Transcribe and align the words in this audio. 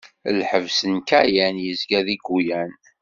Lḥebs 0.39 0.79
n 0.91 0.95
Kayan 1.09 1.55
yezga-deg 1.65 2.21
Guyane. 2.27 2.77